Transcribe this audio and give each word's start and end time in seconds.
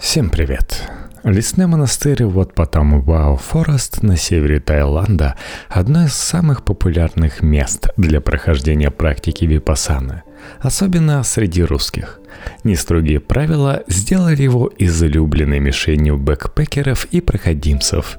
Всем 0.00 0.30
привет! 0.30 0.88
Лесной 1.24 1.66
монастырь 1.66 2.24
вот 2.24 2.54
потом 2.54 3.02
Вау 3.02 3.36
Форест 3.36 4.02
на 4.02 4.16
севере 4.16 4.58
Таиланда– 4.58 5.36
одно 5.68 6.06
из 6.06 6.14
самых 6.14 6.64
популярных 6.64 7.42
мест 7.42 7.88
для 7.98 8.22
прохождения 8.22 8.90
практики 8.90 9.44
випасаны, 9.44 10.22
особенно 10.58 11.22
среди 11.22 11.62
русских. 11.62 12.18
Нестрогие 12.64 13.20
правила 13.20 13.82
сделали 13.88 14.42
его 14.42 14.72
излюбленной 14.78 15.60
мишенью 15.60 16.16
бэкпекеров 16.16 17.04
и 17.10 17.20
проходимцев. 17.20 18.18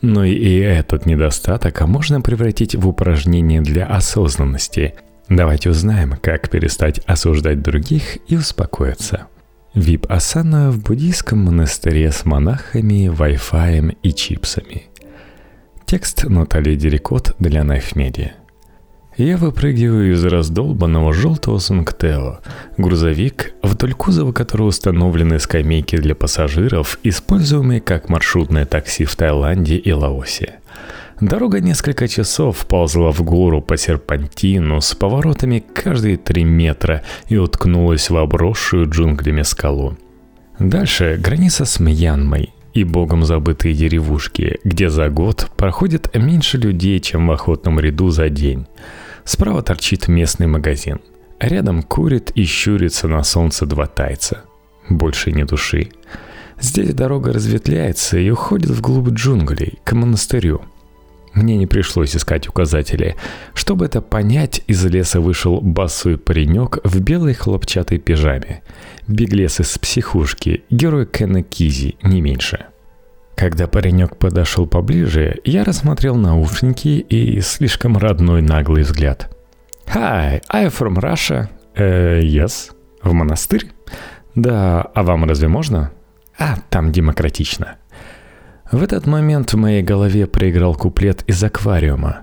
Но 0.00 0.24
и 0.24 0.56
этот 0.56 1.04
недостаток 1.04 1.82
можно 1.82 2.22
превратить 2.22 2.74
в 2.74 2.88
упражнение 2.88 3.60
для 3.60 3.84
осознанности. 3.84 4.94
Давайте 5.28 5.68
узнаем, 5.68 6.14
как 6.22 6.48
перестать 6.48 7.00
осуждать 7.00 7.60
других 7.60 8.16
и 8.28 8.36
успокоиться– 8.36 9.26
Вип-асана 9.74 10.70
в 10.70 10.82
буддийском 10.82 11.40
монастыре 11.40 12.10
с 12.10 12.24
монахами, 12.24 13.10
Wi-Fi 13.14 13.98
и 14.02 14.12
чипсами. 14.14 14.86
Текст 15.84 16.24
Натальи 16.24 16.74
Дерекот 16.74 17.36
для 17.38 17.60
Media. 17.60 18.30
Я 19.18 19.36
выпрыгиваю 19.36 20.14
из 20.14 20.24
раздолбанного 20.24 21.12
желтого 21.12 21.58
Сунгтео. 21.58 22.38
Грузовик, 22.78 23.52
вдоль 23.62 23.92
кузова 23.92 24.32
которого 24.32 24.68
установлены 24.68 25.38
скамейки 25.38 25.96
для 25.98 26.14
пассажиров, 26.14 26.98
используемые 27.02 27.82
как 27.82 28.08
маршрутное 28.08 28.64
такси 28.64 29.04
в 29.04 29.14
Таиланде 29.16 29.76
и 29.76 29.92
Лаосе. 29.92 30.60
Дорога 31.20 31.60
несколько 31.60 32.06
часов 32.06 32.64
ползла 32.66 33.10
в 33.10 33.22
гору 33.22 33.60
по 33.60 33.76
серпантину 33.76 34.80
с 34.80 34.94
поворотами 34.94 35.58
каждые 35.58 36.16
три 36.16 36.44
метра 36.44 37.02
и 37.26 37.36
уткнулась 37.36 38.08
в 38.08 38.16
обросшую 38.16 38.88
джунглями 38.88 39.42
скалу. 39.42 39.96
Дальше 40.60 41.18
граница 41.20 41.64
с 41.64 41.80
Мьянмой 41.80 42.54
и 42.72 42.84
богом 42.84 43.24
забытые 43.24 43.74
деревушки, 43.74 44.60
где 44.62 44.90
за 44.90 45.08
год 45.08 45.50
проходит 45.56 46.14
меньше 46.14 46.56
людей, 46.56 47.00
чем 47.00 47.26
в 47.26 47.32
охотном 47.32 47.80
ряду 47.80 48.10
за 48.10 48.28
день. 48.28 48.66
Справа 49.24 49.62
торчит 49.62 50.06
местный 50.06 50.46
магазин. 50.46 51.00
Рядом 51.40 51.82
курит 51.82 52.30
и 52.36 52.44
щурится 52.44 53.08
на 53.08 53.24
солнце 53.24 53.66
два 53.66 53.86
тайца. 53.86 54.44
Больше 54.88 55.32
ни 55.32 55.42
души. 55.42 55.90
Здесь 56.60 56.94
дорога 56.94 57.32
разветвляется 57.32 58.18
и 58.18 58.30
уходит 58.30 58.70
вглубь 58.70 59.10
джунглей, 59.10 59.80
к 59.84 59.92
монастырю– 59.94 60.62
мне 61.38 61.56
не 61.56 61.66
пришлось 61.66 62.16
искать 62.16 62.48
указатели. 62.48 63.16
Чтобы 63.54 63.86
это 63.86 64.00
понять, 64.00 64.62
из 64.66 64.84
леса 64.84 65.20
вышел 65.20 65.60
босой 65.60 66.18
паренек 66.18 66.78
в 66.82 67.00
белой 67.00 67.34
хлопчатой 67.34 67.98
пижаме. 67.98 68.62
Беглец 69.06 69.60
из 69.60 69.78
психушки, 69.78 70.64
герой 70.68 71.06
Кена 71.06 71.42
Кизи, 71.42 71.96
не 72.02 72.20
меньше. 72.20 72.66
Когда 73.36 73.68
паренек 73.68 74.16
подошел 74.16 74.66
поближе, 74.66 75.38
я 75.44 75.62
рассмотрел 75.62 76.16
наушники 76.16 76.88
и 76.88 77.40
слишком 77.40 77.96
родной 77.96 78.42
наглый 78.42 78.82
взгляд. 78.82 79.30
«Hi, 79.86 80.42
I'm 80.52 80.76
from 80.76 80.96
Russia». 80.96 81.48
«Э, 81.76 82.20
yes». 82.20 82.72
«В 83.00 83.12
монастырь?» 83.12 83.70
«Да, 84.34 84.82
а 84.82 85.02
вам 85.04 85.24
разве 85.24 85.46
можно?» 85.46 85.92
«А, 86.36 86.56
там 86.68 86.90
демократично». 86.90 87.76
В 88.70 88.82
этот 88.82 89.06
момент 89.06 89.52
в 89.52 89.56
моей 89.56 89.82
голове 89.82 90.26
проиграл 90.26 90.74
куплет 90.74 91.24
из 91.26 91.42
аквариума. 91.42 92.20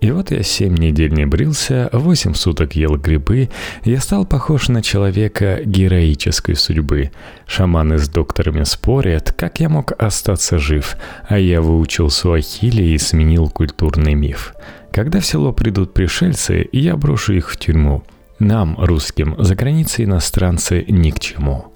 И 0.00 0.12
вот 0.12 0.30
я 0.30 0.42
семь 0.42 0.76
недель 0.76 1.12
не 1.12 1.26
брился, 1.26 1.88
восемь 1.92 2.34
суток 2.34 2.76
ел 2.76 2.96
грибы, 2.96 3.48
я 3.84 4.00
стал 4.00 4.24
похож 4.24 4.68
на 4.68 4.80
человека 4.80 5.60
героической 5.64 6.54
судьбы. 6.54 7.10
Шаманы 7.46 7.98
с 7.98 8.08
докторами 8.08 8.62
спорят, 8.62 9.32
как 9.32 9.58
я 9.58 9.68
мог 9.68 9.92
остаться 9.98 10.58
жив, 10.58 10.96
а 11.26 11.38
я 11.38 11.60
выучил 11.60 12.10
суахили 12.10 12.82
и 12.82 12.98
сменил 12.98 13.48
культурный 13.48 14.14
миф. 14.14 14.54
Когда 14.92 15.20
в 15.20 15.26
село 15.26 15.52
придут 15.52 15.94
пришельцы, 15.94 16.68
я 16.70 16.96
брошу 16.96 17.32
их 17.32 17.50
в 17.50 17.56
тюрьму. 17.56 18.04
Нам, 18.38 18.76
русским, 18.78 19.34
за 19.38 19.56
границей 19.56 20.04
иностранцы 20.04 20.84
ни 20.86 21.10
к 21.10 21.18
чему. 21.18 21.72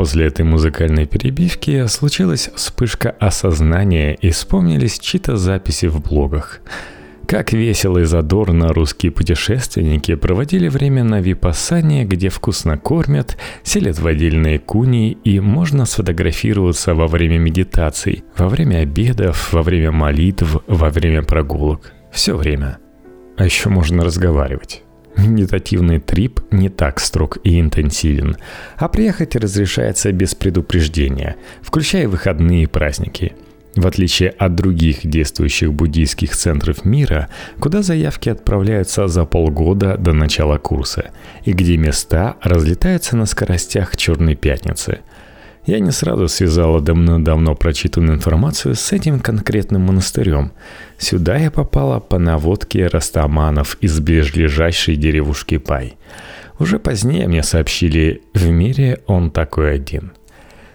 После 0.00 0.28
этой 0.28 0.46
музыкальной 0.46 1.04
перебивки 1.04 1.86
случилась 1.86 2.48
вспышка 2.54 3.10
осознания 3.20 4.14
и 4.14 4.30
вспомнились 4.30 4.98
чьи-то 4.98 5.36
записи 5.36 5.84
в 5.88 6.00
блогах. 6.00 6.62
Как 7.28 7.52
весело 7.52 7.98
и 7.98 8.04
задорно 8.04 8.72
русские 8.72 9.12
путешественники 9.12 10.14
проводили 10.14 10.68
время 10.68 11.04
на 11.04 11.20
Випассане, 11.20 12.06
где 12.06 12.30
вкусно 12.30 12.78
кормят, 12.78 13.36
селят 13.62 13.98
в 13.98 14.06
отдельные 14.06 14.58
куни 14.58 15.18
и 15.22 15.38
можно 15.38 15.84
сфотографироваться 15.84 16.94
во 16.94 17.06
время 17.06 17.36
медитаций, 17.36 18.24
во 18.38 18.48
время 18.48 18.78
обедов, 18.78 19.52
во 19.52 19.62
время 19.62 19.92
молитв, 19.92 20.62
во 20.66 20.88
время 20.88 21.22
прогулок. 21.22 21.92
Все 22.10 22.34
время. 22.34 22.78
А 23.36 23.44
еще 23.44 23.68
можно 23.68 24.02
разговаривать. 24.02 24.82
Медитативный 25.16 26.00
трип 26.00 26.40
не 26.50 26.68
так 26.68 27.00
строг 27.00 27.38
и 27.44 27.60
интенсивен, 27.60 28.36
а 28.76 28.88
приехать 28.88 29.36
разрешается 29.36 30.12
без 30.12 30.34
предупреждения, 30.34 31.36
включая 31.62 32.08
выходные 32.08 32.64
и 32.64 32.66
праздники. 32.66 33.34
В 33.76 33.86
отличие 33.86 34.30
от 34.30 34.56
других 34.56 35.06
действующих 35.06 35.72
буддийских 35.72 36.34
центров 36.34 36.84
мира, 36.84 37.28
куда 37.60 37.82
заявки 37.82 38.28
отправляются 38.28 39.06
за 39.06 39.24
полгода 39.24 39.96
до 39.96 40.12
начала 40.12 40.58
курса, 40.58 41.10
и 41.44 41.52
где 41.52 41.76
места 41.76 42.36
разлетаются 42.42 43.16
на 43.16 43.26
скоростях 43.26 43.96
Черной 43.96 44.34
Пятницы– 44.34 45.00
я 45.66 45.80
не 45.80 45.90
сразу 45.90 46.28
связала 46.28 46.80
давно-давно 46.80 47.54
прочитанную 47.54 48.16
информацию 48.16 48.74
с 48.74 48.92
этим 48.92 49.20
конкретным 49.20 49.82
монастырем. 49.82 50.52
Сюда 50.98 51.36
я 51.36 51.50
попала 51.50 52.00
по 52.00 52.18
наводке 52.18 52.86
растаманов 52.86 53.76
из 53.80 54.00
ближайшей 54.00 54.96
деревушки 54.96 55.58
Пай. 55.58 55.96
Уже 56.58 56.78
позднее 56.78 57.28
мне 57.28 57.42
сообщили, 57.42 58.22
в 58.34 58.48
мире 58.48 59.00
он 59.06 59.30
такой 59.30 59.74
один. 59.74 60.12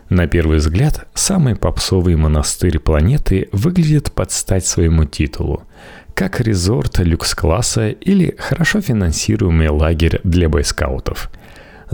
На 0.10 0.28
первый 0.28 0.58
взгляд, 0.58 1.08
самый 1.16 1.56
попсовый 1.56 2.16
монастырь 2.16 2.80
планеты 2.80 3.50
выглядит 3.52 4.12
под 4.12 4.32
стать 4.32 4.66
своему 4.66 5.06
титулу 5.06 5.64
как 6.14 6.40
резорт 6.40 7.00
люкс-класса 7.00 7.90
или 7.90 8.36
хорошо 8.38 8.80
финансируемый 8.80 9.68
лагерь 9.68 10.22
для 10.24 10.48
бойскаутов– 10.48 11.30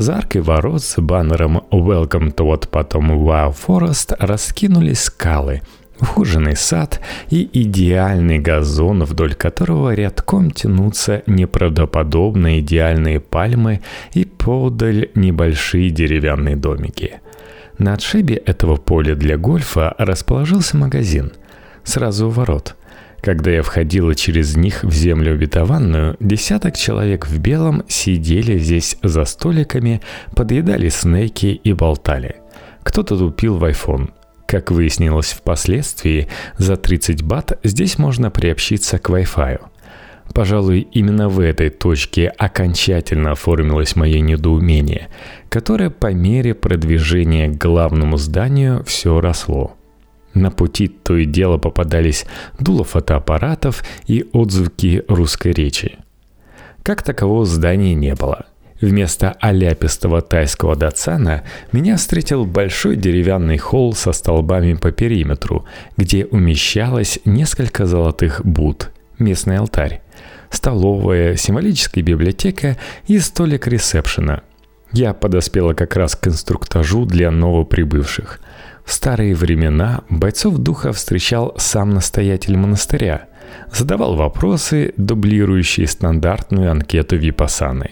за 0.02 0.18
аркой 0.18 0.42
ворот 0.42 0.82
с 0.82 1.00
баннером 1.00 1.64
«Welcome 1.72 2.34
to 2.34 2.46
what 2.46 2.68
потом 2.70 3.12
Wow 3.12 3.56
Forest» 3.56 4.16
раскинулись 4.20 5.04
скалы, 5.04 5.62
ухоженный 6.00 6.56
сад 6.56 7.00
и 7.30 7.48
идеальный 7.54 8.40
газон, 8.40 9.04
вдоль 9.04 9.36
которого 9.36 9.94
рядком 9.94 10.50
тянутся 10.50 11.22
неправдоподобно 11.28 12.60
идеальные 12.60 13.20
пальмы 13.20 13.82
и 14.14 14.26
подаль 14.26 15.10
небольшие 15.14 15.92
деревянные 15.92 16.56
домики. 16.56 17.22
На 17.78 17.94
отшибе 17.94 18.36
этого 18.36 18.78
поля 18.78 19.16
для 19.16 19.38
гольфа 19.38 19.94
расположился 20.00 20.78
магазин. 20.78 21.32
Сразу 21.84 22.28
у 22.28 22.30
ворот– 22.32 22.76
когда 23.22 23.52
я 23.52 23.62
входила 23.62 24.16
через 24.16 24.58
них 24.58 24.84
в 24.84 24.92
землю 24.92 25.34
обетованную, 25.34 26.18
десяток 26.20 26.76
человек 26.76 27.28
в 27.28 27.40
белом 27.40 27.84
сидели 27.88 28.58
здесь 28.58 28.98
за 29.04 29.26
столиками, 29.26 30.02
подъедали 30.36 30.90
снеки 30.90 31.48
и 31.48 31.74
болтали. 31.74 32.38
Кто-то 32.84 33.18
тупил 33.18 33.58
в 33.58 33.64
iPhone. 33.64 34.10
Как 34.48 34.72
выяснилось 34.72 35.32
впоследствии, 35.32 36.28
за 36.58 36.76
30 36.76 37.24
бат 37.24 37.60
здесь 37.64 37.98
можно 37.98 38.32
приобщиться 38.32 38.98
к 38.98 39.10
Wi-Fi. 39.10 39.62
Пожалуй, 40.34 40.88
именно 40.92 41.30
в 41.30 41.40
этой 41.40 41.70
точке 41.70 42.28
окончательно 42.28 43.32
оформилось 43.32 43.96
мое 43.96 44.20
недоумение, 44.20 45.10
которое 45.50 45.90
по 45.90 46.14
мере 46.14 46.54
продвижения 46.54 47.50
к 47.50 47.58
главному 47.58 48.18
зданию 48.18 48.84
все 48.86 49.22
росло– 49.22 49.76
на 50.34 50.52
пути 50.52 50.88
то 50.88 51.18
и 51.18 51.26
дело 51.26 51.58
попадались 51.58 52.26
дуло 52.60 52.84
фотоаппаратов 52.84 53.84
и 54.08 54.26
отзвуки 54.32 55.04
русской 55.08 55.52
речи. 55.52 55.98
Как 56.84 57.04
такового 57.04 57.46
здания 57.46 57.94
не 57.94 58.16
было. 58.16 58.46
Вместо 58.80 59.34
аляпистого 59.40 60.24
тайского 60.24 60.76
датсана 60.76 61.44
меня 61.72 61.98
встретил 61.98 62.46
большой 62.46 62.96
деревянный 62.96 63.60
холл 63.60 63.94
со 63.94 64.12
столбами 64.12 64.74
по 64.74 64.92
периметру, 64.92 65.66
где 65.98 66.26
умещалось 66.26 67.20
несколько 67.24 67.86
золотых 67.86 68.44
буд, 68.44 68.90
местный 69.20 69.58
алтарь, 69.58 70.02
столовая, 70.50 71.36
символическая 71.36 72.04
библиотека 72.04 72.76
и 73.06 73.20
столик 73.20 73.68
ресепшена. 73.68 74.42
Я 74.94 75.14
подоспела 75.14 75.74
как 75.74 75.96
раз 75.96 76.16
к 76.16 76.28
инструктажу 76.28 77.06
для 77.06 77.30
новоприбывших– 77.30 78.40
старые 78.86 79.36
времена 79.36 80.04
бойцов 80.10 80.58
духа 80.58 80.92
встречал 80.94 81.54
сам 81.58 81.92
настоятель 81.92 82.58
монастыря, 82.58 83.28
задавал 83.72 84.16
вопросы, 84.16 84.94
дублирующие 84.98 85.88
стандартную 85.88 86.72
анкету 86.72 87.16
Випасаны. 87.16 87.92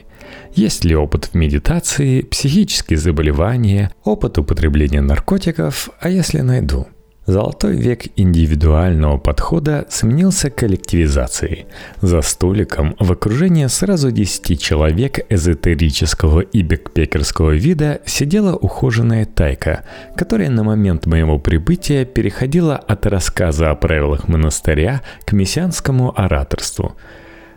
есть 0.53 0.85
ли 0.85 0.95
опыт 0.95 1.25
в 1.25 1.33
медитации, 1.35 2.21
психические 2.21 2.97
заболевания, 2.97 3.91
опыт 4.03 4.37
употребления 4.37 5.01
наркотиков, 5.01 5.89
а 5.99 6.09
если 6.09 6.39
найду– 6.41 6.87
Золотой 7.29 7.75
век 7.75 8.05
индивидуального 8.15 9.19
подхода 9.19 9.85
сменился 9.87 10.49
коллективизацией. 10.49 11.67
За 12.01 12.23
столиком 12.23 12.95
в 12.97 13.11
окружении 13.11 13.67
сразу 13.67 14.09
10 14.09 14.59
человек 14.59 15.19
эзотерического 15.29 16.39
и 16.39 16.63
бэкпекерского 16.63 17.51
вида 17.51 18.01
сидела 18.03 18.55
ухоженная 18.55 19.25
тайка, 19.25 19.83
которая 20.15 20.49
на 20.49 20.63
момент 20.63 21.05
моего 21.05 21.37
прибытия 21.37 22.03
переходила 22.03 22.77
от 22.77 23.05
рассказа 23.05 23.69
о 23.69 23.75
правилах 23.75 24.27
монастыря 24.27 25.03
к 25.23 25.31
мессианскому 25.31 26.19
ораторству. 26.19 26.95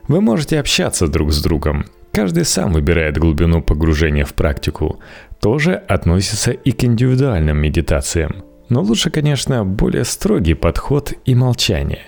Вы 0.06 0.20
можете 0.20 0.60
общаться 0.60 1.08
друг 1.08 1.32
с 1.32 1.42
другом, 1.42 1.86
Каждый 2.12 2.44
сам 2.44 2.74
выбирает 2.74 3.16
глубину 3.16 3.62
погружения 3.62 4.26
в 4.26 4.34
практику. 4.34 5.00
Тоже 5.40 5.72
относится 5.72 6.50
и 6.50 6.72
к 6.72 6.84
индивидуальным 6.84 7.56
медитациям. 7.56 8.51
Но 8.72 8.80
лучше, 8.80 9.10
конечно, 9.10 9.66
более 9.66 10.02
строгий 10.04 10.54
подход 10.54 11.12
и 11.26 11.34
молчание. 11.34 12.04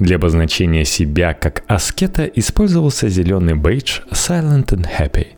Для 0.00 0.16
обозначения 0.16 0.84
себя 0.84 1.34
как 1.34 1.62
аскета 1.68 2.24
использовался 2.24 3.08
зеленый 3.08 3.54
бейдж 3.54 4.00
«Silent 4.10 4.70
and 4.70 4.88
Happy». 4.98 5.28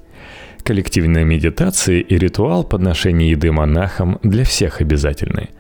Коллективная 0.62 1.24
медитация 1.24 2.00
и 2.00 2.16
ритуал 2.16 2.64
подношения 2.64 3.28
еды 3.28 3.52
монахам 3.52 4.18
для 4.22 4.44
всех 4.44 4.80
обязательны. 4.80 5.50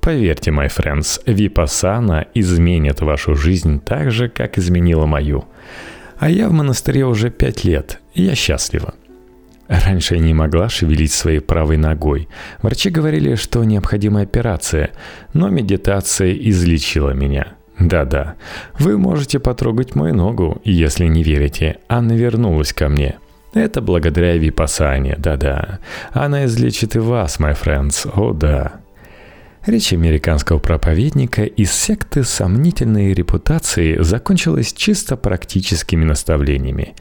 Поверьте, 0.00 0.52
my 0.52 0.68
friends, 0.68 1.20
випасана 1.26 2.28
изменит 2.34 3.00
вашу 3.00 3.34
жизнь 3.34 3.80
так 3.80 4.12
же, 4.12 4.28
как 4.28 4.56
изменила 4.56 5.04
мою. 5.04 5.46
А 6.20 6.30
я 6.30 6.48
в 6.48 6.52
монастыре 6.52 7.06
уже 7.06 7.30
пять 7.30 7.64
лет, 7.64 7.98
и 8.14 8.22
я 8.22 8.36
счастлива. 8.36 8.94
Раньше 9.70 10.16
я 10.16 10.20
не 10.20 10.34
могла 10.34 10.68
шевелить 10.68 11.12
своей 11.12 11.38
правой 11.38 11.76
ногой. 11.76 12.28
Врачи 12.60 12.90
говорили, 12.90 13.36
что 13.36 13.62
необходима 13.62 14.22
операция, 14.22 14.90
но 15.32 15.48
медитация 15.48 16.32
излечила 16.32 17.10
меня. 17.10 17.52
Да-да, 17.78 18.34
вы 18.80 18.98
можете 18.98 19.38
потрогать 19.38 19.94
мою 19.94 20.14
ногу, 20.14 20.60
если 20.64 21.06
не 21.06 21.22
верите. 21.22 21.78
Анна 21.88 22.12
вернулась 22.12 22.72
ко 22.72 22.88
мне. 22.88 23.18
Это 23.54 23.80
благодаря 23.80 24.36
Випасане, 24.36 25.14
да-да. 25.16 25.78
Она 26.10 26.46
излечит 26.46 26.96
и 26.96 26.98
вас, 26.98 27.38
my 27.38 27.56
friends, 27.56 28.10
о 28.12 28.32
да. 28.32 28.80
Речь 29.66 29.92
американского 29.92 30.58
проповедника 30.58 31.44
из 31.44 31.70
секты 31.70 32.24
сомнительной 32.24 33.12
репутации 33.12 34.02
закончилась 34.02 34.72
чисто 34.72 35.18
практическими 35.18 36.02
наставлениями. 36.02 36.94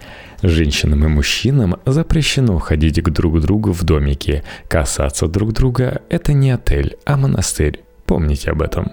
Женщинам 0.44 1.06
и 1.06 1.07
мужчинам 1.07 1.77
запрещено 1.85 2.59
ходить 2.59 3.01
к 3.01 3.09
друг 3.11 3.39
другу 3.39 3.71
в 3.71 3.83
домике. 3.83 4.44
Касаться 4.67 5.27
друг 5.27 5.53
друга– 5.53 6.01
это 6.09 6.33
не 6.33 6.51
отель, 6.51 6.97
а 7.06 7.15
монастырь. 7.15 7.81
Помните 8.06 8.51
об 8.51 8.62
этом. 8.62 8.91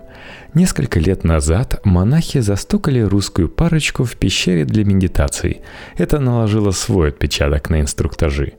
Несколько 0.54 1.00
лет 1.00 1.24
назад 1.24 1.80
монахи 1.84 2.38
застукали 2.38 3.00
русскую 3.00 3.48
парочку 3.48 4.04
в 4.04 4.14
пещере 4.14 4.64
для 4.64 4.84
медитаций. 4.84 5.62
Это 5.96 6.20
наложило 6.20 6.70
свой 6.70 7.08
отпечаток 7.08 7.68
на 7.70 7.80
инструктажи. 7.80 8.52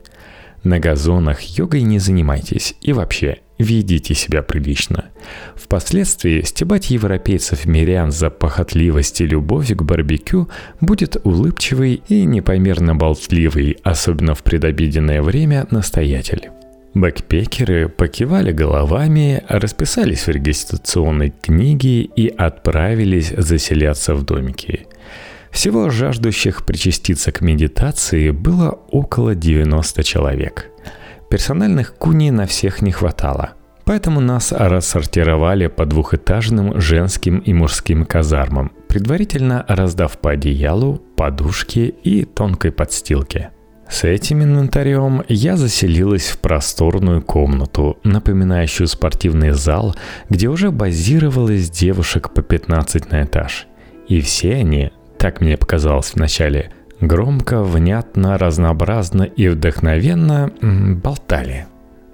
На 0.64 0.80
газонах 0.80 1.40
йогой 1.40 1.82
не 1.82 1.98
занимайтесь 1.98 2.74
и 2.80 2.92
вообще 2.92 3.38
ведите 3.58 4.14
себя 4.14 4.42
прилично. 4.42 5.06
Впоследствии 5.54 6.42
стебать 6.42 6.90
европейцев-мирян 6.90 8.10
за 8.10 8.30
похотливость 8.30 9.20
и 9.20 9.26
любовь 9.26 9.70
к 9.74 9.82
барбекю 9.82 10.48
будет 10.80 11.16
улыбчивый 11.24 12.02
и 12.08 12.24
непомерно 12.24 12.94
болтливый, 12.94 13.76
особенно 13.82 14.34
в 14.34 14.42
предобеденное 14.42 15.22
время, 15.22 15.66
настоятель. 15.70 16.50
Бэкпекеры 16.94 17.88
покивали 17.88 18.50
головами, 18.50 19.44
расписались 19.48 20.26
в 20.26 20.30
регистрационной 20.30 21.32
книге 21.42 22.02
и 22.02 22.28
отправились 22.28 23.32
заселяться 23.36 24.14
в 24.14 24.24
домики. 24.24 24.86
Всего 25.50 25.90
жаждущих 25.90 26.64
причаститься 26.64 27.32
к 27.32 27.40
медитации 27.40 28.30
было 28.30 28.70
около 28.90 29.34
90 29.34 30.02
человек– 30.04 30.66
Персональных 31.30 31.94
куни 31.94 32.30
на 32.30 32.46
всех 32.46 32.80
не 32.80 32.90
хватало. 32.90 33.50
Поэтому 33.84 34.20
нас 34.20 34.52
рассортировали 34.52 35.66
по 35.66 35.84
двухэтажным 35.84 36.80
женским 36.80 37.38
и 37.38 37.52
мужским 37.52 38.06
казармам, 38.06 38.72
предварительно 38.88 39.64
раздав 39.68 40.18
по 40.18 40.30
одеялу, 40.30 41.02
подушке 41.16 41.88
и 41.88 42.24
тонкой 42.24 42.72
подстилке. 42.72 43.50
С 43.90 44.04
этим 44.04 44.42
инвентарем 44.42 45.22
я 45.28 45.56
заселилась 45.56 46.28
в 46.28 46.38
просторную 46.38 47.22
комнату, 47.22 47.98
напоминающую 48.04 48.86
спортивный 48.86 49.50
зал, 49.50 49.94
где 50.28 50.48
уже 50.48 50.70
базировалось 50.70 51.70
девушек 51.70 52.30
по 52.32 52.42
15 52.42 53.10
на 53.10 53.24
этаж. 53.24 53.66
И 54.06 54.20
все 54.20 54.54
они, 54.54 54.92
так 55.18 55.40
мне 55.40 55.56
показалось 55.56 56.14
вначале, 56.14 56.70
громко, 57.00 57.62
внятно, 57.62 58.38
разнообразно 58.38 59.24
и 59.24 59.48
вдохновенно 59.48 60.50
болтали. 60.62 61.66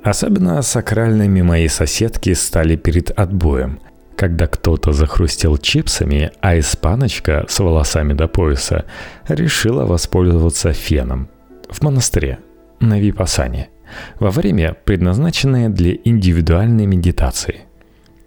Особенно 0.03 0.61
сакральными 0.62 1.41
мои 1.43 1.69
соседки 1.69 2.35
стали 2.35 2.77
перед 2.77 3.11
отбоем, 3.11 3.81
когда 4.17 4.47
кто-то 4.47 4.93
захрустел 4.93 5.56
чипсами, 5.56 6.31
а 6.41 6.59
испаночка 6.59 7.47
с 7.49 7.59
волосами 7.59 8.12
до 8.12 8.29
пояса 8.29 8.85
решила 9.29 9.87
воспользоваться 9.87 10.73
феном 10.73 11.29
в 11.71 11.83
монастыре 11.83 12.39
на 12.81 13.00
Випасане 13.00 13.69
во 14.19 14.31
время, 14.31 14.77
предназначенное 14.85 15.69
для 15.69 15.95
индивидуальной 16.05 16.87
медитации. 16.87 17.61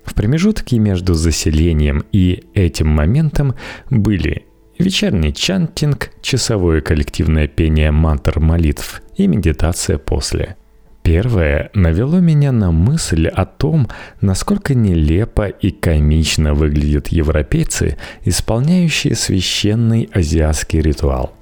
В 0.04 0.16
промежутке 0.16 0.80
между 0.80 1.14
заселением 1.14 2.06
и 2.12 2.46
этим 2.54 2.88
моментом 2.88 3.56
были 3.90 4.47
вечерний 4.80 5.34
чантинг, 5.34 6.12
часовое 6.22 6.82
коллективное 6.82 7.48
пение 7.48 7.92
мантр 7.92 8.40
молитв 8.40 9.02
и 9.16 9.28
медитация 9.28 9.98
после. 9.98 10.56
Первое 11.04 11.70
навело 11.74 12.20
меня 12.20 12.52
на 12.52 12.72
мысль 12.72 13.28
о 13.28 13.46
том, 13.46 13.88
насколько 14.20 14.76
нелепо 14.76 15.48
и 15.48 15.72
комично 15.72 16.54
выглядят 16.54 17.08
европейцы, 17.08 17.98
исполняющие 18.26 19.16
священный 19.16 20.10
азиатский 20.14 20.82
ритуал. 20.82 21.34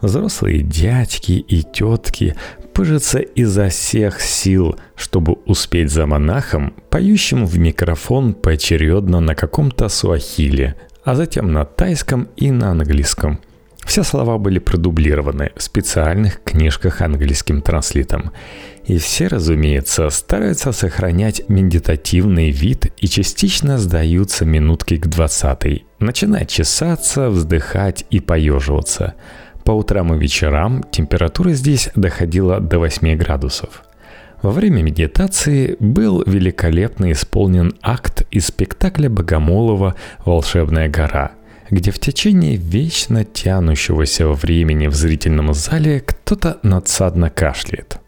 Взрослые 0.00 0.62
дядьки 0.62 1.32
и 1.32 1.62
тетки 1.62 2.36
пыжатся 2.72 3.18
изо 3.18 3.68
всех 3.68 4.20
сил, 4.20 4.76
чтобы 4.94 5.34
успеть 5.44 5.90
за 5.90 6.06
монахом, 6.06 6.74
поющим 6.88 7.44
в 7.46 7.58
микрофон 7.58 8.32
поочередно 8.32 9.20
на 9.20 9.34
каком-то 9.34 9.88
суахиле, 9.88 10.76
а 11.04 11.14
затем 11.14 11.52
на 11.52 11.64
тайском 11.64 12.28
и 12.36 12.50
на 12.50 12.70
английском. 12.70 13.40
Все 13.84 14.02
слова 14.04 14.38
были 14.38 14.58
продублированы 14.58 15.52
в 15.56 15.62
специальных 15.62 16.42
книжках 16.44 17.00
английским 17.00 17.60
транслитом. 17.62 18.30
И 18.84 18.98
все, 18.98 19.26
разумеется, 19.26 20.10
стараются 20.10 20.72
сохранять 20.72 21.48
медитативный 21.48 22.50
вид 22.50 22.92
и 22.98 23.08
частично 23.08 23.78
сдаются 23.78 24.44
минутки 24.44 24.96
к 24.96 25.06
двадцатой, 25.06 25.86
начинать 25.98 26.50
чесаться, 26.50 27.30
вздыхать 27.30 28.04
и 28.10 28.20
поеживаться. 28.20 29.14
По 29.64 29.72
утрам 29.72 30.14
и 30.14 30.18
вечерам 30.18 30.84
температура 30.90 31.52
здесь 31.52 31.90
доходила 31.94 32.60
до 32.60 32.78
8 32.78 33.16
градусов– 33.16 33.82
во 34.42 34.50
время 34.50 34.82
медитации 34.82 35.76
был 35.80 36.22
великолепно 36.26 37.12
исполнен 37.12 37.74
акт 37.82 38.26
из 38.30 38.46
спектакля 38.46 39.08
Богомолова 39.08 39.96
«Волшебная 40.24 40.88
гора», 40.88 41.32
где 41.68 41.90
в 41.90 41.98
течение 41.98 42.56
вечно 42.56 43.24
тянущегося 43.24 44.28
времени 44.28 44.86
в 44.86 44.94
зрительном 44.94 45.52
зале 45.52 46.00
кто-то 46.00 46.58
надсадно 46.62 47.30
кашляет. 47.30 47.98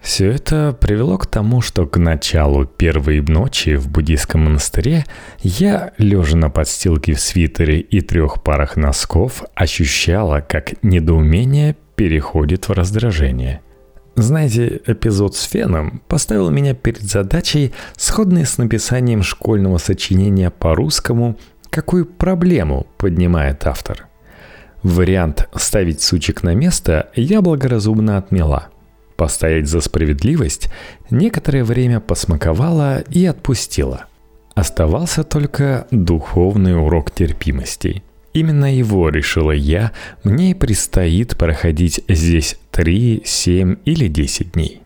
Все 0.00 0.32
это 0.32 0.76
привело 0.78 1.16
к 1.16 1.26
тому, 1.26 1.60
что 1.60 1.86
к 1.86 1.96
началу 1.96 2.64
первой 2.64 3.20
ночи 3.20 3.76
в 3.76 3.88
буддийском 3.88 4.42
монастыре 4.42 5.06
я, 5.42 5.92
лежа 5.96 6.36
на 6.36 6.50
подстилке 6.50 7.14
в 7.14 7.20
свитере 7.20 7.78
и 7.78 8.00
трех 8.00 8.42
парах 8.42 8.76
носков, 8.76 9.44
ощущала, 9.54 10.40
как 10.40 10.82
недоумение 10.82 11.76
переходит 11.94 12.68
в 12.68 12.72
раздражение– 12.72 13.60
знаете, 14.14 14.80
эпизод 14.86 15.36
с 15.36 15.44
Феном 15.44 16.02
поставил 16.06 16.50
меня 16.50 16.74
перед 16.74 17.02
задачей, 17.02 17.72
сходной 17.96 18.44
с 18.44 18.58
написанием 18.58 19.22
школьного 19.22 19.78
сочинения 19.78 20.50
по-русскому 20.50 21.38
«Какую 21.70 22.04
проблему 22.04 22.86
поднимает 22.98 23.66
автор?». 23.66 24.06
Вариант 24.82 25.48
«ставить 25.54 26.02
сучек 26.02 26.42
на 26.42 26.54
место» 26.54 27.08
я 27.14 27.40
благоразумно 27.40 28.18
отмела. 28.18 28.68
Постоять 29.16 29.68
за 29.68 29.80
справедливость 29.80 30.70
некоторое 31.10 31.64
время 31.64 32.00
посмаковала 32.00 33.00
и 33.08 33.24
отпустила. 33.24 34.06
Оставался 34.54 35.24
только 35.24 35.86
духовный 35.90 36.76
урок 36.76 37.10
терпимости– 37.12 38.02
Именно 38.32 38.74
его, 38.74 39.10
решила 39.10 39.50
я, 39.50 39.92
мне 40.24 40.52
и 40.52 40.54
предстоит 40.54 41.36
проходить 41.36 42.02
здесь 42.08 42.58
3, 42.72 43.22
7 43.24 43.76
или 43.84 44.08
10 44.08 44.52
дней. 44.52 44.80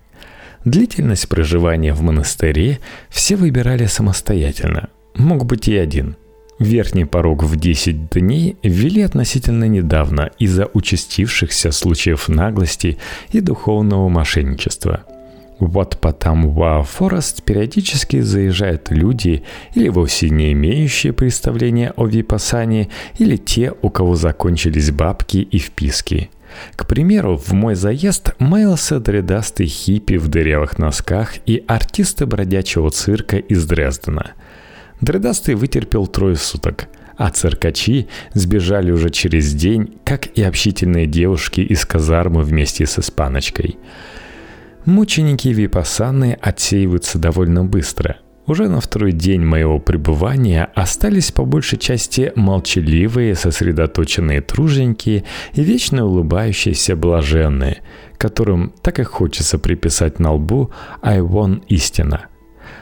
Длительность 0.65 1.29
проживания 1.29 1.95
в 1.95 2.03
монастыре 2.03 2.81
все 3.09 3.37
выбирали 3.37 3.87
самостоятельно. 3.87 4.89
Мог 5.15 5.47
быть 5.47 5.69
и 5.69 5.77
один. 5.77 6.17
Верхний 6.59 7.05
порог 7.05 7.45
в 7.45 7.57
10 7.57 8.11
дней 8.11 8.57
ввели 8.63 9.03
относительно 9.03 9.65
недавно 9.69 10.31
из-за 10.39 10.69
участившихся 10.75 11.71
случаев 11.71 12.29
наглости 12.29 12.99
и 13.31 13.41
духовного 13.41 14.09
мошенничества– 14.09 15.05
вот 15.59 15.99
потому 16.01 16.51
в 16.51 16.61
Forest 16.61 17.43
периодически 17.43 18.21
заезжают 18.21 18.91
люди, 18.91 19.43
или 19.75 19.89
вовсе 19.89 20.29
не 20.29 20.53
имеющие 20.53 21.13
представления 21.13 21.93
о 21.97 22.07
випасане, 22.07 22.89
или 23.19 23.37
те, 23.37 23.73
у 23.81 23.89
кого 23.89 24.17
закончились 24.17 24.91
бабки 24.91 25.39
и 25.39 25.59
вписки. 25.59 26.31
К 26.75 26.87
примеру, 26.87 27.37
в 27.37 27.53
мой 27.53 27.75
заезд 27.75 28.35
маялся 28.39 29.01
дредастый 29.01 29.67
хиппи 29.67 30.17
в 30.17 30.29
дырявых 30.29 30.79
носках 30.79 31.35
и 31.47 31.65
артисты 31.67 32.27
бродячего 32.27 32.91
цирка 32.91 33.37
из 33.37 33.67
Дрездена. 33.67 34.33
Дредастый 35.01 35.55
вытерпел 35.55 36.07
трое 36.07 36.37
суток, 36.37 36.89
а 37.17 37.31
циркачи 37.31 38.09
сбежали 38.35 38.91
уже 38.91 39.11
через 39.11 39.53
день, 39.53 39.99
как 40.05 40.27
и 40.27 40.43
общительные 40.43 41.07
девушки 41.07 41.61
из 41.61 41.85
казармы 41.85 42.43
вместе 42.43 42.87
с 42.87 42.99
испаночкой– 42.99 43.79
Мученики 44.87 45.49
Випасаны 45.49 46.39
отсеиваются 46.41 47.19
довольно 47.19 47.65
быстро. 47.65 48.19
Уже 48.47 48.69
на 48.69 48.81
второй 48.81 49.11
день 49.11 49.45
моего 49.45 49.81
пребывания 49.81 50.71
остались 50.75 51.33
по 51.33 51.45
большей 51.45 51.79
части 51.79 52.33
молчаливые, 52.37 53.35
сосредоточенные 53.35 54.41
труженики 54.41 55.25
и 55.55 55.63
вечно 55.63 56.07
улыбающиеся 56.07 56.95
блаженные, 56.95 57.83
которым 58.19 58.73
так 58.83 59.01
и 59.01 59.03
хочется 59.03 59.59
приписать 59.59 60.21
на 60.21 60.35
лбу 60.35 60.71
«I 61.03 61.19
won 61.19 61.63
истина». 61.69 62.27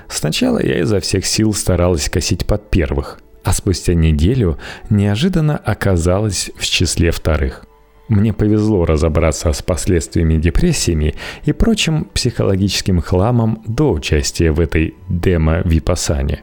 Сначала 0.07 0.63
я 0.63 0.81
изо 0.81 1.01
всех 1.01 1.25
сил 1.25 1.55
старалась 1.55 2.11
косить 2.11 2.45
под 2.47 2.69
первых, 2.69 3.21
а 3.43 3.55
спустя 3.55 3.95
неделю 3.95 4.59
неожиданно 4.91 5.57
оказалась 5.57 6.51
в 6.57 6.65
числе 6.65 7.11
вторых– 7.11 7.65
мне 8.09 8.33
повезло 8.33 8.85
разобраться 8.85 9.53
с 9.53 9.63
последствиями 9.63 10.37
депрессиями 10.37 11.15
и 11.45 11.53
прочим 11.53 12.05
психологическим 12.13 13.01
хламом 13.01 13.63
до 13.67 13.93
участия 13.93 14.53
в 14.53 14.61
этой 14.61 14.95
демо-випасане. 15.09 16.43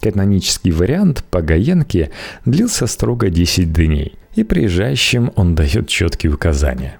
Канонический 0.00 0.72
вариант 0.72 1.24
по 1.30 1.42
Гаенке 1.42 2.10
длился 2.44 2.86
строго 2.86 3.30
10 3.30 3.72
дней, 3.72 4.14
и 4.34 4.44
приезжающим 4.44 5.32
он 5.36 5.54
дает 5.54 5.88
четкие 5.88 6.32
указания. 6.32 6.98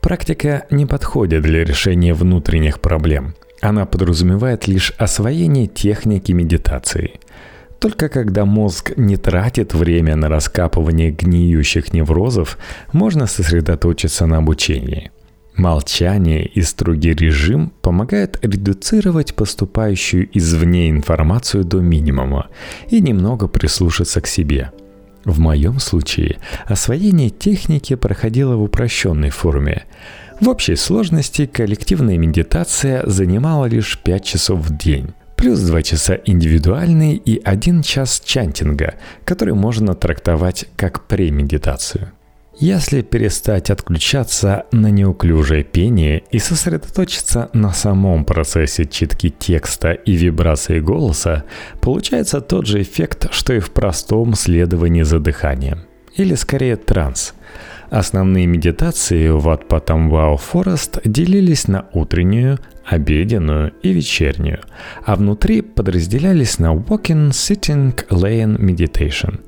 Практика 0.00 0.66
не 0.70 0.86
подходит 0.86 1.42
для 1.42 1.64
решения 1.64 2.14
внутренних 2.14 2.80
проблем. 2.80 3.34
Она 3.60 3.86
подразумевает 3.86 4.68
лишь 4.68 4.92
освоение 4.98 5.66
техники 5.66 6.32
медитации– 6.32 7.20
только 7.78 8.08
когда 8.08 8.44
мозг 8.44 8.92
не 8.96 9.16
тратит 9.16 9.74
время 9.74 10.16
на 10.16 10.28
раскапывание 10.28 11.10
гниющих 11.10 11.92
неврозов, 11.92 12.58
можно 12.92 13.26
сосредоточиться 13.26 14.26
на 14.26 14.38
обучении. 14.38 15.10
Молчание 15.56 16.44
и 16.46 16.60
строгий 16.60 17.14
режим 17.14 17.72
помогают 17.80 18.38
редуцировать 18.42 19.34
поступающую 19.34 20.28
извне 20.36 20.90
информацию 20.90 21.64
до 21.64 21.80
минимума 21.80 22.48
и 22.90 23.00
немного 23.00 23.48
прислушаться 23.48 24.20
к 24.20 24.26
себе. 24.26 24.72
В 25.24 25.38
моем 25.38 25.80
случае 25.80 26.38
освоение 26.66 27.30
техники 27.30 27.94
проходило 27.96 28.56
в 28.56 28.62
упрощенной 28.62 29.30
форме. 29.30 29.84
В 30.40 30.48
общей 30.48 30.76
сложности 30.76 31.46
коллективная 31.46 32.18
медитация 32.18 33.02
занимала 33.06 33.64
лишь 33.64 33.98
5 33.98 34.24
часов 34.24 34.60
в 34.60 34.76
день 34.76 35.14
плюс 35.36 35.60
2 35.60 35.82
часа 35.82 36.18
индивидуальный 36.24 37.14
и 37.14 37.40
1 37.42 37.82
час 37.82 38.22
чантинга, 38.24 38.94
который 39.24 39.54
можно 39.54 39.94
трактовать 39.94 40.66
как 40.76 41.06
премедитацию. 41.06 42.12
Если 42.58 43.02
перестать 43.02 43.68
отключаться 43.68 44.64
на 44.72 44.90
неуклюжее 44.90 45.62
пение 45.62 46.22
и 46.30 46.38
сосредоточиться 46.38 47.50
на 47.52 47.74
самом 47.74 48.24
процессе 48.24 48.86
читки 48.86 49.28
текста 49.28 49.92
и 49.92 50.12
вибрации 50.12 50.80
голоса, 50.80 51.44
получается 51.82 52.40
тот 52.40 52.66
же 52.66 52.80
эффект, 52.80 53.26
что 53.30 53.52
и 53.52 53.60
в 53.60 53.72
простом 53.72 54.34
следовании 54.34 55.02
за 55.02 55.18
дыханием. 55.20 55.80
Или 56.16 56.34
скорее 56.34 56.76
транс– 56.76 57.34
Основные 57.90 58.46
медитации 58.46 59.28
в 59.28 59.48
Атпатам 59.48 60.10
Вау 60.10 60.36
Форест 60.36 60.98
делились 61.04 61.68
на 61.68 61.86
утреннюю, 61.92 62.58
обеденную 62.86 63.72
и 63.82 63.92
вечернюю, 63.92 64.60
а 65.04 65.16
внутри 65.16 65.60
подразделялись 65.60 66.58
на 66.58 66.74
Walking, 66.74 67.30
Sitting, 67.30 67.94
Laying 68.08 68.58
Meditation. 68.58 69.40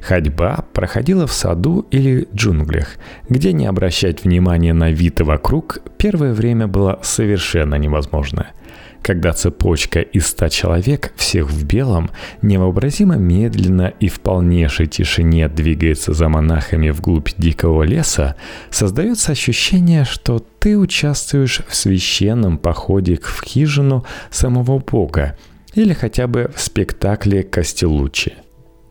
Ходьба 0.00 0.64
проходила 0.72 1.26
в 1.26 1.32
саду 1.32 1.86
или 1.90 2.28
джунглях, 2.34 2.96
где 3.28 3.52
не 3.52 3.66
обращать 3.66 4.24
внимания 4.24 4.72
на 4.72 4.90
вид 4.90 5.20
вокруг 5.20 5.78
первое 5.98 6.32
время 6.32 6.66
было 6.66 7.00
совершенно 7.02 7.74
невозможно– 7.74 8.48
когда 9.04 9.34
цепочка 9.34 10.00
из 10.00 10.28
ста 10.28 10.48
человек, 10.48 11.12
всех 11.16 11.50
в 11.50 11.66
белом, 11.66 12.10
невообразимо 12.40 13.16
медленно 13.16 13.92
и 14.00 14.08
в 14.08 14.20
полнейшей 14.20 14.86
тишине 14.86 15.48
двигается 15.48 16.14
за 16.14 16.30
монахами 16.30 16.88
вглубь 16.88 17.28
дикого 17.36 17.82
леса, 17.82 18.34
создается 18.70 19.32
ощущение, 19.32 20.06
что 20.06 20.42
ты 20.64 20.78
участвуешь 20.78 21.60
в 21.68 21.74
священном 21.74 22.56
походе 22.56 23.18
в 23.20 23.44
хижину 23.44 24.06
самого 24.30 24.78
Бога 24.78 25.36
или 25.74 25.92
хотя 25.92 26.26
бы 26.26 26.50
в 26.56 26.60
спектакле 26.62 27.42
Костелучи. 27.42 28.32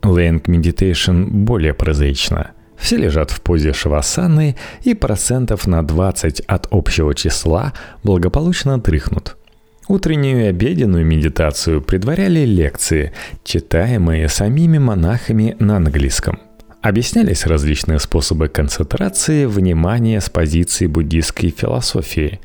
Лэнг 0.04 0.48
Meditation 0.48 1.26
более 1.32 1.74
прозаично– 1.74 2.52
все 2.78 2.98
лежат 2.98 3.32
в 3.32 3.42
позе 3.42 3.74
шавасаны 3.74 4.56
и 4.84 4.94
процентов 4.94 5.66
на 5.66 5.82
20 5.82 6.42
от 6.42 6.68
общего 6.70 7.16
числа 7.16 7.74
благополучно 8.04 8.80
дрыхнут– 8.80 9.36
Утреннюю 9.90 10.46
и 10.46 10.48
обеденную 10.48 11.06
медитацию 11.06 11.82
предваряли 11.82 12.46
лекции, 12.46 13.12
читаемые 13.44 14.30
самими 14.30 14.78
монахами 14.78 15.58
на 15.60 15.76
английском. 15.76 16.40
Объяснялись 16.84 17.46
различные 17.46 17.98
способы 17.98 18.50
концентрации 18.50 19.46
внимания 19.46 20.20
с 20.20 20.30
позиции 20.30 20.86
буддийской 20.86 21.50
философии, 21.50 22.42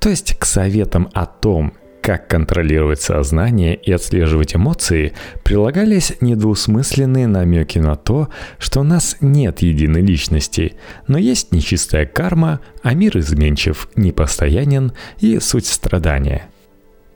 то 0.00 0.08
есть 0.08 0.34
к 0.38 0.46
советам 0.46 1.10
о 1.12 1.26
том, 1.26 1.74
как 2.00 2.26
контролировать 2.26 3.02
сознание 3.02 3.76
и 3.76 3.92
отслеживать 3.92 4.56
эмоции, 4.56 5.12
прилагались 5.44 6.14
недвусмысленные 6.22 7.26
намеки 7.26 7.78
на 7.80 7.96
то, 7.96 8.30
что 8.58 8.80
у 8.80 8.82
нас 8.82 9.18
нет 9.20 9.60
единой 9.60 10.00
личности, 10.00 10.76
но 11.06 11.18
есть 11.18 11.52
нечистая 11.52 12.06
карма, 12.06 12.60
а 12.82 12.94
мир 12.94 13.18
изменчив, 13.18 13.90
непостоянен 13.94 14.92
и 15.20 15.38
суть 15.38 15.66
страдания– 15.66 16.46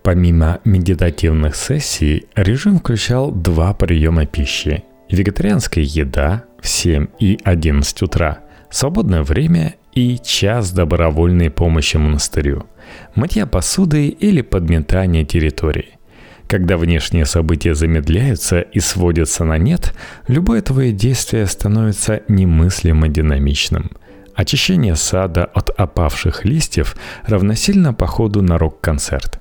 Помимо 0.02 0.60
медитативных 0.64 1.56
сессий, 1.56 2.26
режим 2.36 2.78
включал 2.78 3.32
два 3.32 3.74
приема 3.74 4.24
пищи. 4.24 4.84
Вегетарианская 5.10 5.82
еда 5.82 6.44
7 6.66 7.06
и 7.18 7.38
11 7.42 8.02
утра, 8.02 8.40
свободное 8.70 9.22
время 9.22 9.76
и 9.92 10.18
час 10.18 10.72
добровольной 10.72 11.50
помощи 11.50 11.96
монастырю, 11.96 12.66
мытья 13.14 13.46
посуды 13.46 14.08
или 14.08 14.42
подметание 14.42 15.24
территории. 15.24 15.98
Когда 16.48 16.76
внешние 16.76 17.24
события 17.24 17.74
замедляются 17.74 18.60
и 18.60 18.78
сводятся 18.80 19.44
на 19.44 19.58
нет, 19.58 19.94
любое 20.28 20.60
твое 20.62 20.92
действие 20.92 21.46
становится 21.46 22.22
немыслимо 22.28 23.08
динамичным– 23.08 23.90
Очищение 24.36 24.96
сада 24.96 25.46
от 25.46 25.70
опавших 25.70 26.44
листьев 26.44 26.94
равносильно 27.24 27.94
походу 27.94 28.42
на 28.42 28.58
рок-концерт. 28.58 29.40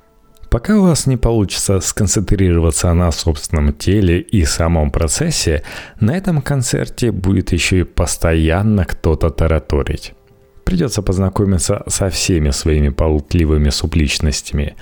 Пока 0.56 0.78
у 0.78 0.84
вас 0.84 1.06
не 1.06 1.18
получится 1.18 1.82
сконцентрироваться 1.82 2.94
на 2.94 3.12
собственном 3.12 3.74
теле 3.74 4.22
и 4.22 4.46
самом 4.46 4.90
процессе, 4.90 5.64
на 6.00 6.16
этом 6.16 6.42
концерте 6.42 7.12
будет 7.12 7.52
еще 7.52 7.82
и 7.82 7.84
постоянно 7.84 8.86
кто-то 8.86 9.32
тараторить. 9.32 10.14
Придется 10.64 11.02
познакомиться 11.02 11.84
со 11.88 12.10
всеми 12.10 12.52
своими 12.52 12.88
болтливыми 12.88 13.70
субличностями. 13.70 14.78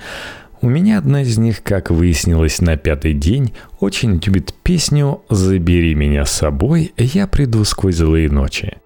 У 0.60 0.68
меня 0.68 0.98
одна 0.98 1.22
из 1.22 1.38
них, 1.38 1.64
как 1.64 1.90
выяснилось 1.90 2.60
на 2.60 2.76
пятый 2.76 3.12
день, 3.12 3.52
очень 3.80 4.20
любит 4.24 4.54
песню 4.62 5.22
«Забери 5.28 5.96
меня 5.96 6.24
с 6.24 6.30
собой, 6.30 6.92
я 6.96 7.26
приду 7.26 7.64
сквозь 7.64 7.96
злые 7.96 8.30
ночи». 8.30 8.76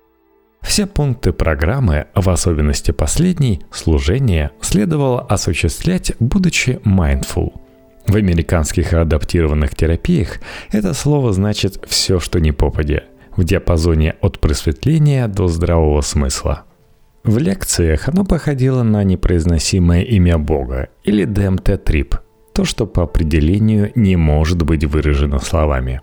Все 0.62 0.86
пункты 0.86 1.32
программы, 1.32 2.06
в 2.14 2.28
особенности 2.28 2.90
последний, 2.90 3.62
служение, 3.70 4.50
следовало 4.60 5.22
осуществлять, 5.22 6.12
будучи 6.20 6.80
mindful. 6.84 7.52
В 8.06 8.16
американских 8.16 8.92
адаптированных 8.92 9.74
терапиях 9.74 10.40
это 10.72 10.94
слово 10.94 11.32
значит 11.32 11.82
«все, 11.86 12.20
что 12.20 12.40
не 12.40 12.52
попадя», 12.52 13.04
в 13.36 13.44
диапазоне 13.44 14.16
от 14.20 14.40
просветления 14.40 15.28
до 15.28 15.48
здравого 15.48 16.00
смысла. 16.00 16.64
В 17.22 17.38
лекциях 17.38 18.08
оно 18.08 18.24
походило 18.24 18.82
на 18.82 19.04
непроизносимое 19.04 20.02
имя 20.02 20.38
Бога 20.38 20.88
или 21.04 21.24
ДМТ-трип, 21.24 22.16
то, 22.54 22.64
что 22.64 22.86
по 22.86 23.02
определению 23.02 23.92
не 23.94 24.16
может 24.16 24.62
быть 24.62 24.84
выражено 24.84 25.38
словами. 25.38 26.00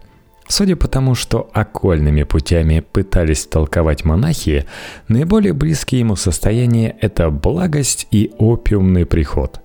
Судя 0.47 0.75
по 0.75 0.87
тому, 0.87 1.15
что 1.15 1.49
окольными 1.53 2.23
путями 2.23 2.83
пытались 2.91 3.45
толковать 3.45 4.05
монахи, 4.05 4.65
наиболее 5.07 5.53
близкие 5.53 6.01
ему 6.01 6.15
состояния– 6.15 6.95
это 7.01 7.29
благость 7.31 8.07
и 8.11 8.31
опиумный 8.37 9.05
приход. 9.05 9.59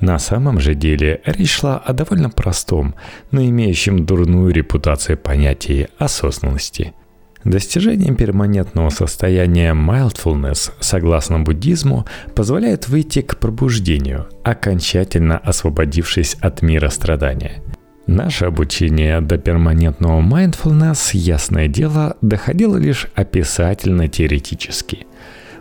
На 0.00 0.18
самом 0.18 0.60
же 0.60 0.74
деле 0.74 1.20
речь 1.24 1.52
шла 1.52 1.78
о 1.78 1.92
довольно 1.92 2.28
простом, 2.28 2.94
но 3.30 3.42
имеющем 3.42 4.04
дурную 4.04 4.52
репутацию 4.52 5.16
понятии 5.16 5.88
осознанности– 5.98 6.92
Достижение 7.46 8.12
перманентного 8.12 8.90
состояния 8.90 9.72
mindfulness, 9.72 10.72
согласно 10.80 11.38
буддизму, 11.38 12.04
позволяет 12.34 12.88
выйти 12.88 13.22
к 13.22 13.38
пробуждению, 13.38 14.26
окончательно 14.42 15.38
освободившись 15.38 16.34
от 16.40 16.62
мира 16.62 16.88
страдания. 16.88 17.62
Наше 18.06 18.46
обучение 18.46 19.20
до 19.20 19.36
перманентного 19.36 20.20
mindfulness, 20.20 21.10
ясное 21.12 21.68
дело, 21.68 22.16
доходило 22.22 22.76
лишь 22.76 23.08
описательно-теоретически– 23.14 25.06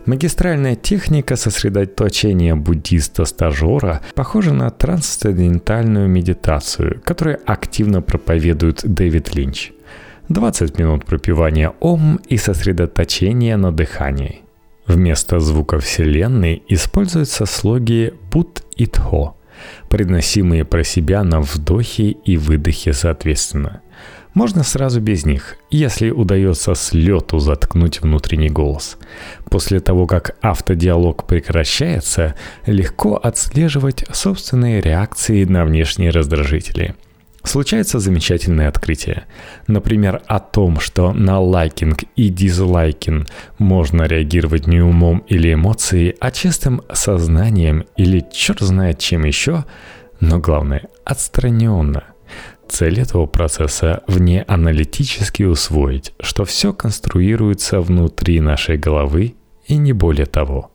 Магистральная 0.05 0.75
техника 0.75 1.35
сосредоточения 1.35 2.55
буддиста-стажера 2.55 4.01
похожа 4.13 4.53
на 4.53 4.69
трансцендентальную 4.69 6.07
медитацию, 6.07 7.01
которую 7.03 7.39
активно 7.47 8.03
проповедует 8.03 8.81
Дэвид 8.83 9.33
Линч. 9.33 9.71
20 10.29 10.77
минут 10.77 11.05
пропивания 11.05 11.73
ом 11.79 12.19
и 12.29 12.37
сосредоточения 12.37 13.57
на 13.57 13.71
дыхании. 13.71 14.41
Вместо 14.85 15.39
звука 15.39 15.79
Вселенной 15.79 16.61
используются 16.69 17.47
слоги 17.47 18.13
«бут» 18.31 18.61
и 18.75 18.85
«тхо», 18.85 19.35
предносимые 19.89 20.65
про 20.65 20.83
себя 20.83 21.23
на 21.23 21.41
вдохе 21.41 22.11
и 22.11 22.37
выдохе 22.37 22.93
соответственно. 22.93 23.81
Можно 24.33 24.63
сразу 24.63 24.99
без 24.99 25.25
них, 25.25 25.55
если 25.71 26.09
удается 26.09 26.75
с 26.75 26.91
лету 26.91 27.39
заткнуть 27.39 28.01
внутренний 28.01 28.49
голос. 28.49 28.97
После 29.49 29.79
того, 29.79 30.07
как 30.07 30.35
автодиалог 30.41 31.25
прекращается, 31.25 32.35
легко 32.65 33.15
отслеживать 33.15 34.03
собственные 34.11 34.81
реакции 34.81 35.45
на 35.45 35.63
внешние 35.63 36.09
раздражители– 36.09 36.95
случается 37.45 37.99
замечательное 37.99 38.67
открытие. 38.67 39.25
Например, 39.67 40.21
о 40.27 40.39
том, 40.39 40.79
что 40.79 41.13
на 41.13 41.39
лайкинг 41.39 42.03
и 42.15 42.29
дизлайкинг 42.29 43.27
можно 43.57 44.03
реагировать 44.03 44.67
не 44.67 44.81
умом 44.81 45.19
или 45.27 45.53
эмоцией, 45.53 46.15
а 46.19 46.31
чистым 46.31 46.81
сознанием 46.93 47.85
или 47.97 48.25
черт 48.31 48.59
знает 48.59 48.99
чем 48.99 49.25
еще, 49.25 49.65
но 50.19 50.39
главное– 50.39 50.83
отстраненно. 51.05 52.03
Цель 52.67 52.99
этого 52.99 53.27
процесса 53.27 54.03
вне 54.07 54.43
аналитически 54.47 55.43
усвоить, 55.43 56.13
что 56.19 56.45
все 56.45 56.73
конструируется 56.73 57.79
внутри 57.79 58.39
нашей 58.39 58.77
головы 58.77 59.35
и 59.67 59.77
не 59.77 59.93
более 59.93 60.25
того 60.25 60.71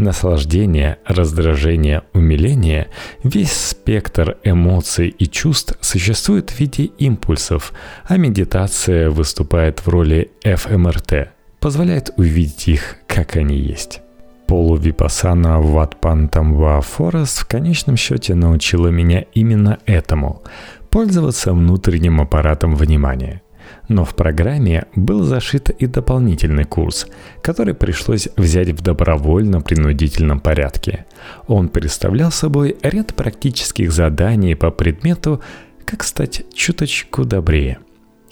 наслаждение, 0.00 0.98
раздражение, 1.06 2.02
умиление, 2.12 2.88
весь 3.22 3.52
спектр 3.52 4.38
эмоций 4.44 5.08
и 5.08 5.26
чувств 5.26 5.76
существует 5.80 6.50
в 6.50 6.58
виде 6.58 6.84
импульсов, 6.98 7.72
а 8.06 8.16
медитация 8.16 9.10
выступает 9.10 9.80
в 9.80 9.88
роли 9.88 10.30
ФМРТ, 10.44 11.30
позволяет 11.60 12.10
увидеть 12.16 12.68
их, 12.68 12.96
как 13.06 13.36
они 13.36 13.56
есть. 13.56 14.00
Полувипасана 14.46 15.60
Ватпантамва 15.60 16.80
Форест 16.80 17.40
в 17.40 17.46
конечном 17.46 17.96
счете 17.96 18.34
научила 18.34 18.88
меня 18.88 19.24
именно 19.34 19.78
этому– 19.86 20.42
пользоваться 20.90 21.52
внутренним 21.52 22.20
аппаратом 22.20 22.74
внимания– 22.74 23.42
но 23.88 24.04
в 24.04 24.14
программе 24.14 24.86
был 24.94 25.22
зашит 25.22 25.70
и 25.70 25.86
дополнительный 25.86 26.64
курс, 26.64 27.06
который 27.42 27.74
пришлось 27.74 28.28
взять 28.36 28.70
в 28.70 28.82
добровольно-принудительном 28.82 30.40
порядке. 30.40 31.06
Он 31.46 31.68
представлял 31.68 32.30
собой 32.30 32.76
ряд 32.82 33.14
практических 33.14 33.92
заданий 33.92 34.54
по 34.54 34.70
предмету 34.70 35.40
«Как 35.84 36.04
стать 36.04 36.44
чуточку 36.54 37.24
добрее». 37.24 37.78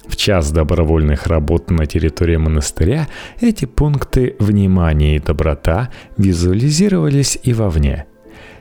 В 0.07 0.17
час 0.17 0.53
добровольных 0.53 1.27
работ 1.27 1.71
на 1.71 1.85
территории 1.85 2.37
монастыря 2.37 3.09
эти 3.41 3.67
пункты 3.67 4.37
внимания 4.39 5.17
и 5.17 5.21
доброта 5.21 5.91
визуализировались 6.17 7.39
и 7.43 7.53
вовне– 7.53 8.07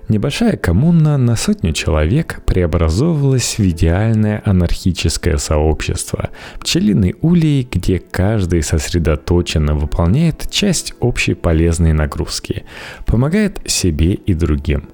Небольшая 0.09 0.55
коммуна 0.55 1.17
на 1.17 1.35
сотню 1.35 1.73
человек 1.73 2.41
преобразовывалась 2.45 3.57
в 3.57 3.67
идеальное 3.67 4.41
анархическое 4.45 5.35
сообщество, 5.35 6.29
пчелиный 6.61 7.15
улей, 7.21 7.67
где 7.69 7.99
каждый 7.99 8.63
сосредоточенно 8.63 9.75
выполняет 9.75 10.49
часть 10.49 10.93
общей 11.01 11.33
полезной 11.33 11.91
нагрузки, 11.91 12.63
помогает 13.05 13.59
себе 13.65 14.13
и 14.13 14.33
другим. 14.33 14.87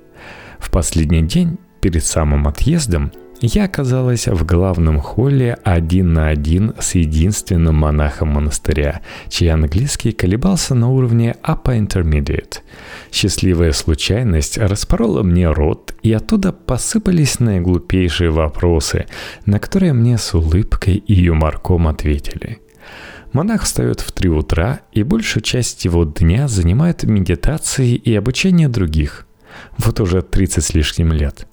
В 0.57 0.71
последний 0.71 1.21
день 1.21 1.59
перед 1.79 2.03
самым 2.03 2.47
отъездом 2.47 3.11
я 3.45 3.65
оказалась 3.65 4.27
в 4.27 4.45
главном 4.45 5.01
холле 5.01 5.57
один 5.65 6.13
на 6.13 6.29
один 6.29 6.73
с 6.79 6.95
единственным 6.95 7.75
монахом 7.75 8.29
монастыря, 8.29 9.01
чей 9.27 9.49
английский 9.49 10.13
колебался 10.13 10.75
на 10.75 10.89
уровне 10.89 11.35
Upper 11.43 11.77
Intermediate. 11.77 12.59
Счастливая 13.11 13.73
случайность 13.73 14.57
распорола 14.57 15.23
мне 15.23 15.51
рот, 15.51 15.93
и 16.03 16.13
оттуда 16.13 16.53
посыпались 16.53 17.41
наиглупейшие 17.41 18.29
вопросы, 18.29 19.07
на 19.45 19.59
которые 19.59 19.91
мне 19.91 20.17
с 20.17 20.33
улыбкой 20.33 20.95
и 20.95 21.13
юморком 21.13 21.89
ответили. 21.89 22.59
Монах 23.33 23.63
встает 23.63 23.99
в 23.99 24.13
три 24.13 24.29
утра 24.29 24.79
и 24.93 25.03
большую 25.03 25.43
часть 25.43 25.83
его 25.83 26.05
дня 26.05 26.47
занимает 26.47 27.03
медитацией 27.03 27.95
и 27.95 28.15
обучением 28.15 28.71
других. 28.71 29.27
Вот 29.77 29.99
уже 29.99 30.21
30 30.21 30.63
с 30.63 30.73
лишним 30.73 31.11
лет. 31.11 31.45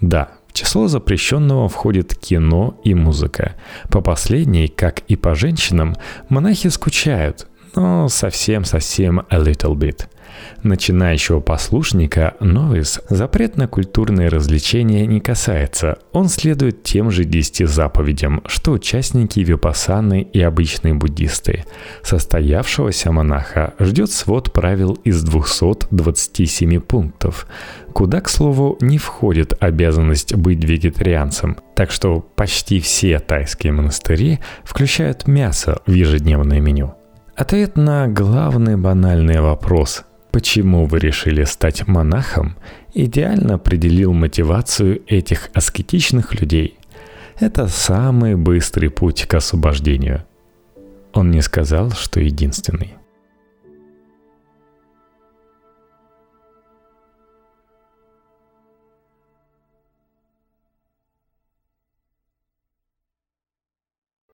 Да, 0.00 0.37
число 0.58 0.88
запрещенного 0.88 1.68
входит 1.68 2.16
кино 2.16 2.80
и 2.82 2.92
музыка. 2.92 3.54
По 3.90 4.00
последней, 4.00 4.66
как 4.66 5.00
и 5.06 5.14
по 5.14 5.36
женщинам, 5.36 5.94
монахи 6.28 6.68
скучают, 6.68 7.46
но 7.76 8.08
совсем-совсем 8.08 9.20
a 9.30 9.38
little 9.38 9.74
bit– 9.74 10.06
Начинающего 10.62 11.40
послушника 11.40 12.34
новис 12.40 13.00
запрет 13.08 13.56
на 13.56 13.68
культурные 13.68 14.28
развлечения 14.28 15.06
не 15.06 15.20
касается. 15.20 15.98
Он 16.12 16.28
следует 16.28 16.82
тем 16.82 17.10
же 17.10 17.24
десяти 17.24 17.64
заповедям, 17.64 18.42
что 18.46 18.72
участники 18.72 19.40
випасаны 19.40 20.22
и 20.22 20.40
обычные 20.40 20.94
буддисты. 20.94 21.64
Состоявшегося 22.02 23.12
монаха 23.12 23.74
ждет 23.78 24.10
свод 24.10 24.52
правил 24.52 24.94
из 25.04 25.22
227 25.22 26.80
пунктов, 26.80 27.46
куда, 27.92 28.20
к 28.20 28.28
слову, 28.28 28.76
не 28.80 28.98
входит 28.98 29.54
обязанность 29.60 30.34
быть 30.34 30.64
вегетарианцем. 30.64 31.56
Так 31.74 31.90
что 31.92 32.20
почти 32.20 32.80
все 32.80 33.18
тайские 33.20 33.72
монастыри 33.72 34.40
включают 34.64 35.28
мясо 35.28 35.80
в 35.86 35.92
ежедневное 35.92 36.60
меню. 36.60 36.94
Ответ 37.36 37.76
на 37.76 38.08
главный 38.08 38.76
банальный 38.76 39.40
вопрос 39.40 40.04
Почему 40.30 40.86
вы 40.86 40.98
решили 40.98 41.44
стать 41.44 41.86
монахом, 41.86 42.56
идеально 42.94 43.54
определил 43.54 44.12
мотивацию 44.12 45.02
этих 45.06 45.50
аскетичных 45.54 46.38
людей. 46.40 46.78
Это 47.40 47.68
самый 47.68 48.34
быстрый 48.34 48.90
путь 48.90 49.24
к 49.26 49.34
освобождению. 49.34 50.24
Он 51.12 51.30
не 51.30 51.40
сказал, 51.40 51.92
что 51.92 52.20
единственный. 52.20 52.97